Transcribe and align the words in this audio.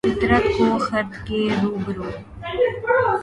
فطرت 0.05 0.43
کو 0.57 0.77
خرد 0.79 1.13
کے 1.27 1.47
روبرو 1.63 2.09